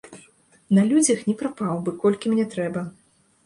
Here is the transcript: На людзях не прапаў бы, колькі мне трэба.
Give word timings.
На 0.77 0.85
людзях 0.93 1.21
не 1.29 1.37
прапаў 1.43 1.85
бы, 1.85 1.95
колькі 2.05 2.25
мне 2.35 2.51
трэба. 2.59 2.89